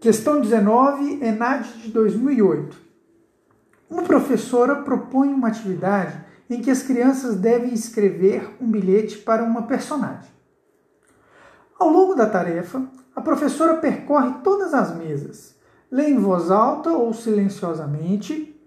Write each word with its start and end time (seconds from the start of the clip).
Questão 0.00 0.40
19, 0.40 1.22
ENAD 1.22 1.82
de 1.82 1.90
2008. 1.90 2.74
Uma 3.90 4.02
professora 4.02 4.76
propõe 4.76 5.28
uma 5.28 5.48
atividade 5.48 6.24
em 6.48 6.62
que 6.62 6.70
as 6.70 6.82
crianças 6.82 7.36
devem 7.36 7.74
escrever 7.74 8.56
um 8.58 8.70
bilhete 8.70 9.18
para 9.18 9.44
uma 9.44 9.64
personagem. 9.64 10.30
Ao 11.78 11.90
longo 11.90 12.14
da 12.14 12.26
tarefa, 12.26 12.82
a 13.14 13.20
professora 13.20 13.76
percorre 13.76 14.36
todas 14.42 14.72
as 14.72 14.96
mesas, 14.96 15.54
lê 15.92 16.08
em 16.08 16.18
voz 16.18 16.50
alta 16.50 16.92
ou 16.92 17.12
silenciosamente 17.12 18.58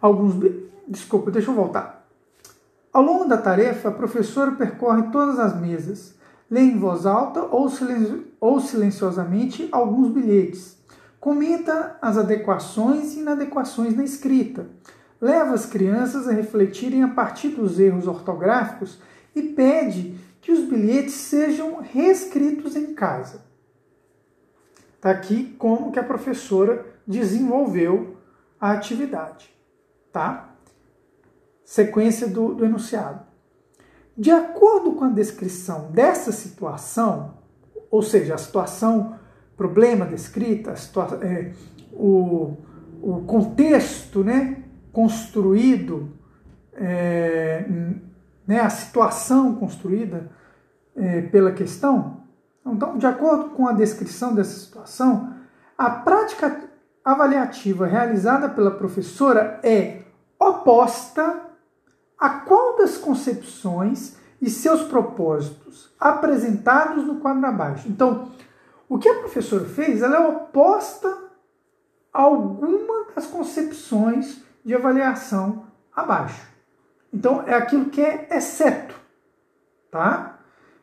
alguns. 0.00 0.34
Desculpa, 0.88 1.30
deixa 1.30 1.50
eu 1.50 1.54
voltar. 1.54 2.08
Ao 2.90 3.02
longo 3.02 3.26
da 3.26 3.36
tarefa, 3.36 3.90
a 3.90 3.92
professora 3.92 4.52
percorre 4.52 5.10
todas 5.10 5.38
as 5.38 5.60
mesas, 5.60 6.14
lê 6.50 6.60
em 6.60 6.78
voz 6.78 7.06
alta 7.06 7.42
ou, 7.42 7.68
silencio, 7.68 8.26
ou 8.40 8.60
silenciosamente 8.60 9.68
alguns 9.72 10.10
bilhetes, 10.10 10.76
comenta 11.18 11.98
as 12.00 12.16
adequações 12.16 13.14
e 13.14 13.20
inadequações 13.20 13.96
na 13.96 14.04
escrita, 14.04 14.68
leva 15.20 15.54
as 15.54 15.66
crianças 15.66 16.28
a 16.28 16.32
refletirem 16.32 17.02
a 17.02 17.08
partir 17.08 17.48
dos 17.48 17.80
erros 17.80 18.06
ortográficos 18.06 18.98
e 19.34 19.42
pede 19.42 20.18
que 20.40 20.52
os 20.52 20.60
bilhetes 20.60 21.14
sejam 21.14 21.80
reescritos 21.80 22.76
em 22.76 22.94
casa. 22.94 23.44
Está 24.94 25.10
aqui 25.10 25.54
como 25.58 25.90
que 25.90 25.98
a 25.98 26.04
professora 26.04 26.86
desenvolveu 27.06 28.16
a 28.60 28.72
atividade, 28.72 29.52
tá? 30.12 30.54
Sequência 31.64 32.28
do, 32.28 32.54
do 32.54 32.64
enunciado. 32.64 33.26
De 34.16 34.30
acordo 34.30 34.92
com 34.92 35.04
a 35.04 35.10
descrição 35.10 35.90
dessa 35.90 36.32
situação, 36.32 37.34
ou 37.90 38.02
seja, 38.02 38.34
a 38.34 38.38
situação, 38.38 39.18
problema 39.56 40.06
descrita, 40.06 40.72
a 40.72 41.24
é, 41.24 41.52
o, 41.92 42.56
o 43.02 43.22
contexto 43.26 44.24
né, 44.24 44.62
construído, 44.90 46.12
é, 46.72 47.66
né, 48.46 48.60
a 48.60 48.70
situação 48.70 49.54
construída 49.54 50.30
é, 50.94 51.22
pela 51.22 51.52
questão. 51.52 52.22
Então, 52.64 52.96
de 52.96 53.06
acordo 53.06 53.50
com 53.50 53.68
a 53.68 53.72
descrição 53.72 54.34
dessa 54.34 54.58
situação, 54.58 55.34
a 55.76 55.90
prática 55.90 56.64
avaliativa 57.04 57.86
realizada 57.86 58.48
pela 58.48 58.70
professora 58.70 59.60
é 59.62 60.02
oposta 60.38 61.42
a 62.18 62.30
qual 62.30 62.76
das 62.76 62.96
concepções 62.96 64.16
e 64.40 64.50
seus 64.50 64.82
propósitos 64.82 65.94
apresentados 65.98 67.04
no 67.04 67.16
quadro 67.16 67.44
abaixo. 67.46 67.88
Então, 67.88 68.30
o 68.88 68.98
que 68.98 69.08
a 69.08 69.18
professora 69.18 69.64
fez, 69.64 70.02
ela 70.02 70.16
é 70.16 70.28
oposta 70.28 71.08
a 72.12 72.22
alguma 72.22 73.06
das 73.14 73.26
concepções 73.26 74.42
de 74.64 74.74
avaliação 74.74 75.66
abaixo. 75.94 76.46
Então, 77.12 77.42
é 77.46 77.54
aquilo 77.54 77.86
que 77.86 78.00
é 78.00 78.28
exceto, 78.30 78.94
tá? 79.90 80.38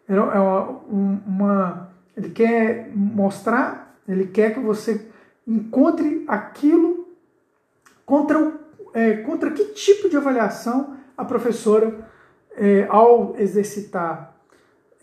É 0.07 0.19
uma, 0.19 0.81
uma, 0.89 1.89
ele 2.15 2.29
quer 2.29 2.91
mostrar, 2.95 3.97
ele 4.07 4.27
quer 4.27 4.53
que 4.53 4.59
você 4.59 5.09
encontre 5.47 6.23
aquilo 6.27 7.07
contra, 8.05 8.53
é, 8.93 9.17
contra 9.17 9.51
que 9.51 9.65
tipo 9.65 10.09
de 10.09 10.17
avaliação 10.17 10.97
a 11.17 11.25
professora, 11.25 12.09
é, 12.55 12.85
ao 12.89 13.35
exercitar 13.37 14.35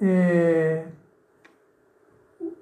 é, 0.01 0.87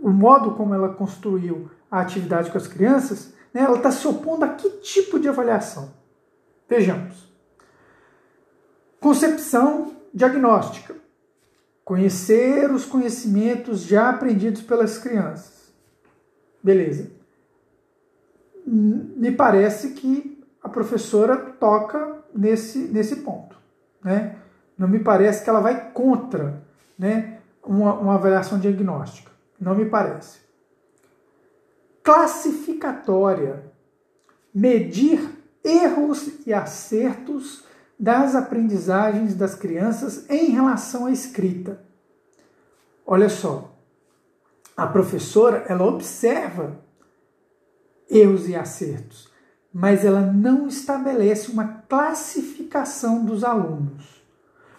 o 0.00 0.10
modo 0.10 0.52
como 0.52 0.74
ela 0.74 0.94
construiu 0.94 1.70
a 1.90 2.00
atividade 2.00 2.50
com 2.50 2.58
as 2.58 2.66
crianças, 2.66 3.32
né, 3.52 3.62
ela 3.62 3.76
está 3.76 3.90
se 3.90 4.06
opondo 4.06 4.44
a 4.44 4.48
que 4.48 4.68
tipo 4.78 5.18
de 5.18 5.28
avaliação? 5.28 5.92
Vejamos. 6.68 7.32
Concepção 9.00 9.96
diagnóstica. 10.12 10.94
Conhecer 11.84 12.70
os 12.70 12.84
conhecimentos 12.84 13.80
já 13.80 14.10
aprendidos 14.10 14.60
pelas 14.62 14.98
crianças. 14.98 15.72
Beleza. 16.62 17.10
Me 18.66 19.32
parece 19.32 19.92
que 19.94 20.37
a 20.68 20.70
professora 20.70 21.36
toca 21.36 22.18
nesse, 22.34 22.78
nesse 22.78 23.16
ponto. 23.16 23.56
Né? 24.04 24.36
Não 24.76 24.86
me 24.86 25.00
parece 25.00 25.42
que 25.42 25.50
ela 25.50 25.60
vai 25.60 25.90
contra 25.92 26.62
né, 26.98 27.38
uma, 27.64 27.94
uma 27.94 28.14
avaliação 28.14 28.58
diagnóstica. 28.58 29.30
Não 29.58 29.74
me 29.74 29.86
parece. 29.86 30.40
Classificatória. 32.02 33.64
Medir 34.54 35.30
erros 35.64 36.46
e 36.46 36.52
acertos 36.52 37.64
das 37.98 38.34
aprendizagens 38.34 39.34
das 39.34 39.54
crianças 39.54 40.28
em 40.28 40.50
relação 40.50 41.06
à 41.06 41.10
escrita. 41.10 41.82
Olha 43.06 43.28
só, 43.28 43.74
a 44.76 44.86
professora 44.86 45.64
ela 45.68 45.84
observa 45.84 46.78
erros 48.08 48.48
e 48.48 48.54
acertos, 48.54 49.28
mas 49.72 50.04
ela 50.04 50.20
não 50.20 50.66
estabelece 50.66 51.50
uma 51.50 51.82
classificação 51.88 53.24
dos 53.24 53.44
alunos. 53.44 54.22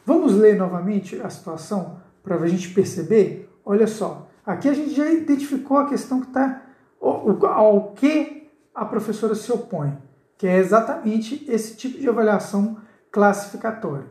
Vamos 0.05 0.33
ler 0.33 0.57
novamente 0.57 1.21
a 1.21 1.29
situação 1.29 1.97
para 2.23 2.35
a 2.35 2.47
gente 2.47 2.73
perceber? 2.73 3.49
Olha 3.63 3.87
só, 3.87 4.27
aqui 4.45 4.67
a 4.67 4.73
gente 4.73 4.95
já 4.95 5.09
identificou 5.11 5.77
a 5.77 5.87
questão 5.87 6.21
que 6.21 6.27
está 6.27 6.63
ao 6.99 7.91
que 7.93 8.49
a 8.73 8.85
professora 8.85 9.35
se 9.35 9.51
opõe, 9.51 9.97
que 10.37 10.47
é 10.47 10.57
exatamente 10.57 11.45
esse 11.47 11.75
tipo 11.75 11.99
de 11.99 12.09
avaliação 12.09 12.77
classificatório. 13.11 14.09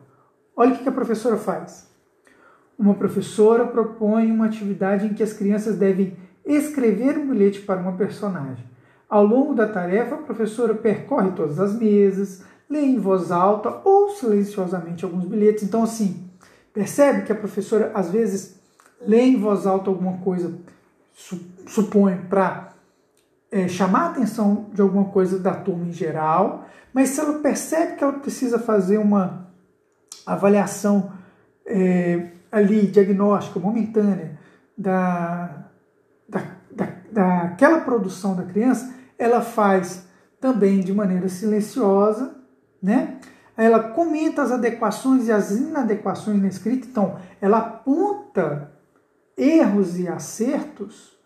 Olha 0.54 0.74
o 0.74 0.78
que 0.78 0.88
a 0.88 0.92
professora 0.92 1.36
faz. 1.36 1.88
Uma 2.78 2.94
professora 2.94 3.66
propõe 3.66 4.30
uma 4.30 4.46
atividade 4.46 5.06
em 5.06 5.14
que 5.14 5.22
as 5.22 5.32
crianças 5.32 5.76
devem 5.76 6.16
escrever 6.44 7.18
um 7.18 7.28
bilhete 7.28 7.60
para 7.60 7.80
uma 7.80 7.92
personagem. 7.92 8.64
Ao 9.08 9.24
longo 9.24 9.54
da 9.54 9.66
tarefa, 9.66 10.16
a 10.16 10.18
professora 10.18 10.74
percorre 10.74 11.30
todas 11.32 11.58
as 11.58 11.74
mesas, 11.74 12.42
lê 12.68 12.80
em 12.80 12.98
voz 12.98 13.30
alta 13.30 13.80
ou 13.84 14.10
silenciosamente 14.10 15.04
alguns 15.04 15.24
bilhetes. 15.24 15.62
Então, 15.62 15.82
assim, 15.82 16.28
percebe 16.74 17.22
que 17.22 17.32
a 17.32 17.34
professora 17.34 17.90
às 17.94 18.10
vezes 18.10 18.60
lê 19.00 19.22
em 19.22 19.40
voz 19.40 19.66
alta 19.66 19.88
alguma 19.88 20.18
coisa, 20.18 20.52
supõe, 21.66 22.18
para 22.28 22.68
é, 23.50 23.66
chamar 23.66 24.00
a 24.00 24.10
atenção 24.10 24.66
de 24.72 24.82
alguma 24.82 25.06
coisa 25.06 25.38
da 25.38 25.54
turma 25.54 25.86
em 25.86 25.92
geral, 25.92 26.66
mas 26.92 27.10
se 27.10 27.20
ela 27.20 27.38
percebe 27.38 27.96
que 27.96 28.04
ela 28.04 28.14
precisa 28.14 28.58
fazer 28.58 28.98
uma 28.98 29.48
avaliação 30.26 31.12
é, 31.64 32.28
ali, 32.52 32.86
diagnóstica, 32.86 33.58
momentânea, 33.58 34.38
da, 34.76 35.64
da, 36.28 36.42
da, 36.70 36.88
daquela 37.10 37.80
produção 37.80 38.36
da 38.36 38.44
criança, 38.44 38.97
ela 39.18 39.42
faz 39.42 40.06
também 40.40 40.80
de 40.80 40.94
maneira 40.94 41.28
silenciosa, 41.28 42.36
né? 42.80 43.18
Ela 43.56 43.90
comenta 43.90 44.42
as 44.42 44.52
adequações 44.52 45.26
e 45.26 45.32
as 45.32 45.50
inadequações 45.50 46.40
na 46.40 46.46
escrita, 46.46 46.86
então 46.86 47.18
ela 47.40 47.58
aponta 47.58 48.72
erros 49.36 49.98
e 49.98 50.06
acertos, 50.06 51.18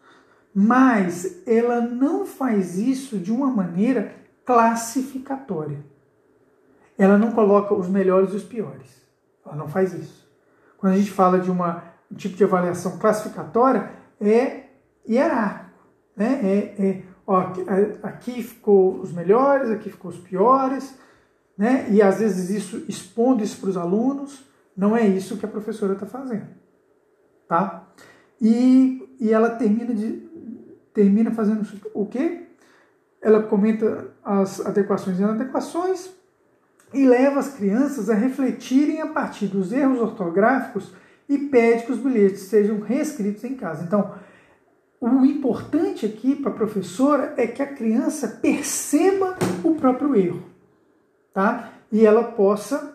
mas 0.55 1.43
ela 1.47 1.81
não 1.81 2.25
faz 2.25 2.79
isso 2.79 3.19
de 3.19 3.31
uma 3.31 3.49
maneira 3.49 4.15
classificatória. 4.45 5.85
Ela 6.97 7.19
não 7.19 7.33
coloca 7.33 7.75
os 7.75 7.89
melhores 7.89 8.33
e 8.33 8.37
os 8.37 8.45
piores. 8.45 9.03
Ela 9.45 9.57
não 9.57 9.69
faz 9.69 9.93
isso. 9.93 10.31
Quando 10.79 10.95
a 10.95 10.97
gente 10.97 11.11
fala 11.11 11.39
de 11.39 11.51
uma, 11.51 11.85
um 12.11 12.15
tipo 12.15 12.37
de 12.37 12.45
avaliação 12.45 12.99
classificatória, 12.99 13.91
é 14.21 14.65
hierárquico. 15.09 15.71
Né? 16.17 16.41
É, 16.43 16.83
é, 16.83 17.03
ó, 17.33 17.53
aqui, 18.03 18.43
ficou 18.43 19.01
os 19.01 19.13
melhores, 19.13 19.71
aqui 19.71 19.91
ficou 19.91 20.11
os 20.11 20.19
piores, 20.19 20.95
né? 21.57 21.87
e 21.91 22.01
às 22.01 22.19
vezes 22.19 22.51
isso 22.51 22.85
expondo 22.89 23.43
isso 23.43 23.61
para 23.61 23.71
os 23.71 23.77
alunos. 23.77 24.45
Não 24.77 24.97
é 24.97 25.07
isso 25.07 25.37
que 25.37 25.45
a 25.45 25.49
professora 25.49 25.93
está 25.95 26.07
fazendo. 26.07 26.49
Tá? 27.47 27.87
E, 28.41 29.17
e 29.21 29.33
ela 29.33 29.51
termina, 29.51 29.95
de, 29.95 30.29
termina 30.95 31.31
fazendo 31.31 31.67
o 31.93 32.07
quê? 32.07 32.43
ela 33.23 33.45
comenta 33.45 34.09
as 34.25 34.61
adequações 34.67 35.19
e 35.19 35.23
inadequações 35.23 36.11
e 36.93 37.07
leva 37.07 37.39
as 37.39 37.55
crianças 37.55 38.11
a 38.11 38.15
refletirem 38.15 39.01
a 39.01 39.07
partir 39.07 39.47
dos 39.47 39.73
erros 39.73 40.01
ortográficos 40.01 40.93
e 41.29 41.39
pede 41.39 41.87
que 41.87 41.93
os 41.93 41.99
bilhetes 41.99 42.43
sejam 42.43 42.81
reescritos 42.81 43.45
em 43.45 43.55
casa. 43.55 43.85
Então, 43.85 44.13
o 45.03 45.27
importante 45.27 46.07
aqui 46.07 46.37
para 46.37 46.53
a 46.53 46.55
professora 46.55 47.35
é 47.37 47.45
que 47.47 47.61
a 47.61 47.67
criança 47.67 48.39
perceba 48.41 49.37
o 49.65 49.75
próprio 49.75 50.15
erro, 50.15 50.45
tá? 51.35 51.73
E 51.91 52.07
ela 52.07 52.23
possa 52.23 52.95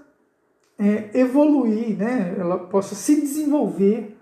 é, 0.79 1.09
evoluir, 1.13 1.97
né? 1.97 2.33
Ela 2.39 2.57
possa 2.59 2.95
se 2.95 3.19
desenvolver 3.19 4.17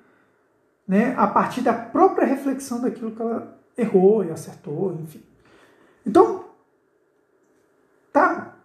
né, 0.87 1.13
a 1.15 1.27
partir 1.27 1.61
da 1.61 1.73
própria 1.73 2.25
reflexão 2.27 2.81
daquilo 2.81 3.11
que 3.11 3.21
ela 3.21 3.55
errou 3.77 4.23
e 4.23 4.31
acertou, 4.31 4.93
enfim. 5.03 5.23
Então, 6.05 6.45
tá, 8.11 8.55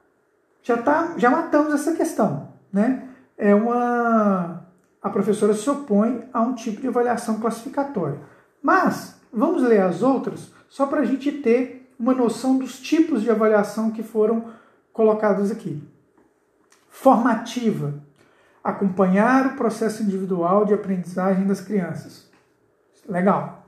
já, 0.62 0.76
tá, 0.78 1.14
já 1.18 1.30
matamos 1.30 1.74
essa 1.74 1.94
questão. 1.94 2.48
Né? 2.72 3.08
É 3.36 3.54
uma, 3.54 4.66
a 5.02 5.10
professora 5.10 5.54
se 5.54 5.68
opõe 5.68 6.28
a 6.32 6.40
um 6.40 6.54
tipo 6.54 6.80
de 6.80 6.88
avaliação 6.88 7.40
classificatória. 7.40 8.20
Mas, 8.62 9.16
vamos 9.32 9.62
ler 9.62 9.80
as 9.80 10.02
outras, 10.02 10.52
só 10.68 10.86
para 10.86 11.00
a 11.00 11.04
gente 11.04 11.30
ter 11.32 11.92
uma 11.98 12.14
noção 12.14 12.58
dos 12.58 12.78
tipos 12.80 13.22
de 13.22 13.30
avaliação 13.30 13.90
que 13.90 14.02
foram 14.02 14.46
colocados 14.92 15.50
aqui. 15.50 15.82
Formativa 16.88 17.94
acompanhar 18.62 19.46
o 19.46 19.56
processo 19.56 20.02
individual 20.02 20.64
de 20.64 20.74
aprendizagem 20.74 21.46
das 21.46 21.60
crianças. 21.60 22.28
Legal. 23.08 23.66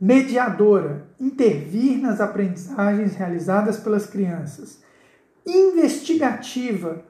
Mediadora, 0.00 1.06
intervir 1.18 1.98
nas 1.98 2.20
aprendizagens 2.20 3.14
realizadas 3.14 3.78
pelas 3.78 4.06
crianças. 4.06 4.82
Investigativa, 5.46 7.02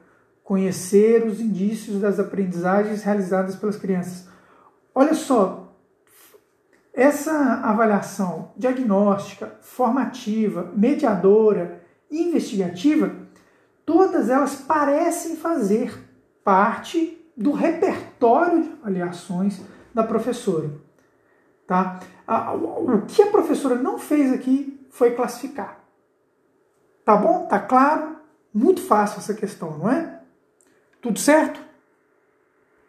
conhecer 0.43 1.25
os 1.25 1.41
indícios 1.41 1.99
das 1.99 2.19
aprendizagens 2.19 3.03
realizadas 3.03 3.55
pelas 3.55 3.75
crianças. 3.75 4.27
Olha 4.93 5.13
só, 5.13 5.64
essa 6.95 7.59
avaliação 7.61 8.53
diagnóstica, 8.55 9.57
formativa, 9.61 10.71
mediadora, 10.73 11.83
investigativa, 12.09 13.13
todas 13.85 14.29
elas 14.29 14.55
parecem 14.55 15.35
fazer 15.35 15.93
parte 16.43 17.21
do 17.35 17.51
repertório 17.51 18.63
de 18.63 18.69
avaliações 18.81 19.61
da 19.93 20.03
professora. 20.03 20.71
Tá? 21.67 21.99
O 22.61 23.01
que 23.01 23.21
a 23.21 23.27
professora 23.27 23.75
não 23.75 23.99
fez 23.99 24.31
aqui 24.31 24.79
foi 24.89 25.11
classificar. 25.11 25.83
Tá 27.03 27.17
bom? 27.17 27.45
Tá 27.47 27.59
claro? 27.59 28.15
Muito 28.53 28.81
fácil 28.81 29.19
essa 29.19 29.33
questão, 29.33 29.77
não 29.77 29.89
é? 29.89 30.21
Tudo 31.01 31.19
certo? 31.19 31.59